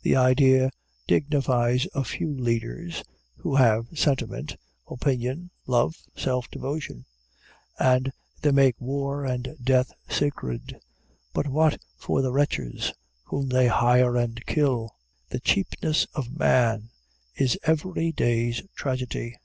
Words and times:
The 0.00 0.16
idea 0.16 0.70
dignifies 1.06 1.86
a 1.94 2.02
few 2.02 2.34
leaders, 2.34 3.04
who 3.36 3.56
have 3.56 3.88
sentiment, 3.92 4.56
opinion, 4.88 5.50
love, 5.66 5.96
self 6.16 6.48
devotion; 6.50 7.04
and 7.78 8.10
they 8.40 8.52
make 8.52 8.80
war 8.80 9.22
and 9.26 9.54
death 9.62 9.92
sacred; 10.08 10.78
but 11.34 11.46
what 11.46 11.78
for 11.98 12.22
the 12.22 12.32
wretches 12.32 12.94
whom 13.24 13.50
they 13.50 13.66
hire 13.66 14.16
and 14.16 14.42
kill? 14.46 14.94
The 15.28 15.40
cheapness 15.40 16.06
of 16.14 16.38
man 16.38 16.88
is 17.36 17.58
every 17.64 18.12
day's 18.12 18.62
tragedy. 18.74 19.36